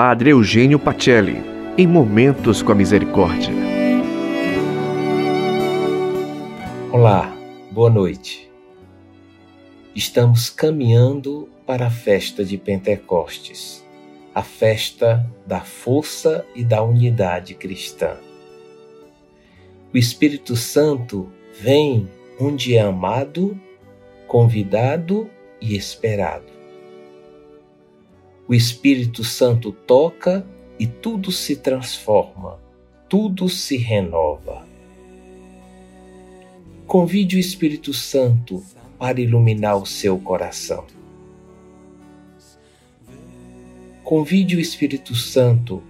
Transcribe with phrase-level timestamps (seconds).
[0.00, 1.42] Padre Eugênio Pacelli,
[1.76, 3.52] em Momentos com a Misericórdia.
[6.92, 7.36] Olá,
[7.72, 8.48] boa noite.
[9.96, 13.84] Estamos caminhando para a festa de Pentecostes,
[14.32, 18.18] a festa da força e da unidade cristã.
[19.92, 21.28] O Espírito Santo
[21.60, 22.08] vem
[22.38, 23.60] onde é amado,
[24.28, 25.28] convidado
[25.60, 26.57] e esperado.
[28.48, 30.46] O Espírito Santo toca
[30.78, 32.58] e tudo se transforma,
[33.06, 34.66] tudo se renova.
[36.86, 38.64] Convide o Espírito Santo
[38.98, 40.86] para iluminar o seu coração.
[44.02, 45.82] Convide o Espírito Santo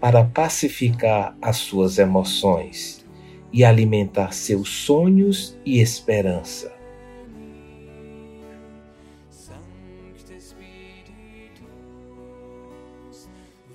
[0.00, 3.06] para pacificar as suas emoções
[3.52, 6.82] e alimentar seus sonhos e esperança.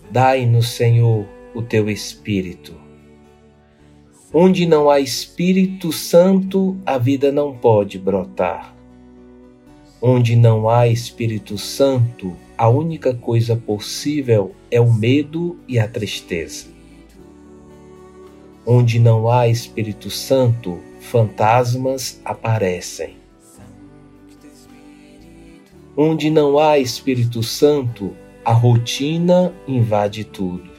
[0.09, 2.73] Dai-nos, Senhor, o teu Espírito.
[4.33, 8.75] Onde não há Espírito Santo, a vida não pode brotar.
[10.01, 16.67] Onde não há Espírito Santo, a única coisa possível é o medo e a tristeza.
[18.65, 23.15] Onde não há Espírito Santo, fantasmas aparecem.
[25.95, 28.13] Onde não há Espírito Santo,
[28.47, 30.71] a rotina invade tudo.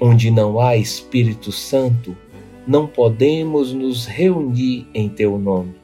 [0.00, 2.16] Onde não há Espírito Santo,
[2.66, 5.76] não podemos nos reunir em teu nome.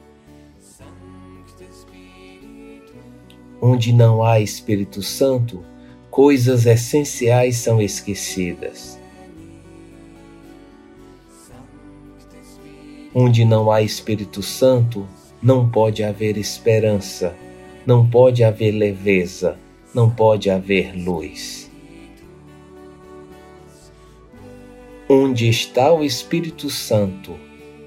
[3.61, 5.63] Onde não há Espírito Santo,
[6.09, 8.99] coisas essenciais são esquecidas.
[13.15, 15.07] Onde não há Espírito Santo,
[15.41, 17.33] não pode haver esperança
[17.85, 19.57] não pode haver leveza,
[19.93, 21.69] não pode haver luz.
[25.09, 27.35] Onde está o Espírito Santo,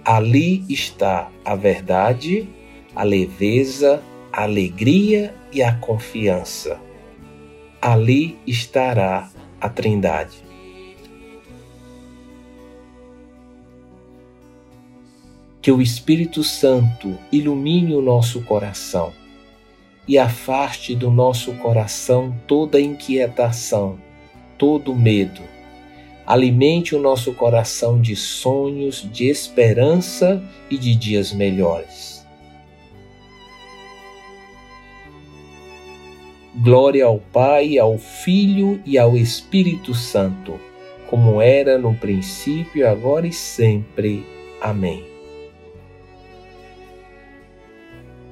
[0.04, 2.48] ali está a verdade,
[2.94, 4.02] a leveza,
[4.32, 6.78] a alegria e a confiança.
[7.80, 9.30] Ali estará
[9.60, 10.44] a Trindade.
[15.62, 19.14] Que o Espírito Santo ilumine o nosso coração
[20.06, 23.98] e afaste do nosso coração toda inquietação,
[24.58, 25.42] todo medo.
[26.26, 32.24] Alimente o nosso coração de sonhos, de esperança e de dias melhores.
[36.56, 40.58] Glória ao Pai, ao Filho e ao Espírito Santo,
[41.10, 44.24] como era no princípio, agora e sempre.
[44.62, 45.13] Amém.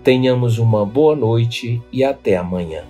[0.02, 2.82] Tenhamos uma boa noite e até amanhã.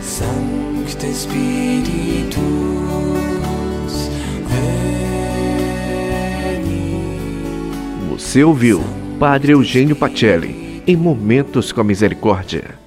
[0.00, 2.36] Sancte Spiritus,
[8.10, 8.82] Você ouviu
[9.18, 12.85] Padre Eugênio Pacelli em Momentos com a Misericórdia.